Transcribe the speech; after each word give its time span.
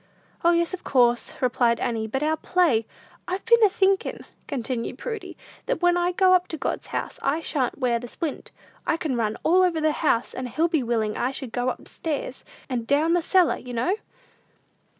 "O, 0.43 0.49
yes, 0.53 0.73
of 0.73 0.83
course," 0.83 1.35
replied 1.41 1.79
Annie, 1.79 2.07
"but 2.07 2.23
our 2.23 2.35
play" 2.35 2.87
"I've 3.27 3.45
been 3.45 3.63
a 3.63 3.69
thinkin'," 3.69 4.25
continued 4.47 4.97
Prudy, 4.97 5.37
"that 5.67 5.83
when 5.83 5.95
I 5.95 6.11
go 6.11 6.33
up 6.33 6.47
to 6.47 6.57
God's 6.57 6.87
house, 6.87 7.19
I 7.21 7.39
shan't 7.39 7.77
wear 7.77 7.99
the 7.99 8.07
splint. 8.07 8.49
I 8.87 8.97
can 8.97 9.15
run 9.15 9.37
all 9.43 9.61
over 9.61 9.79
the 9.79 9.91
house, 9.91 10.33
and 10.33 10.49
he'll 10.49 10.67
be 10.67 10.81
willing 10.81 11.17
I 11.17 11.29
should 11.29 11.51
go 11.53 11.69
up 11.69 11.87
stairs, 11.87 12.43
and 12.67 12.87
down 12.87 13.21
cellar, 13.21 13.57
you 13.59 13.73
know." 13.75 13.95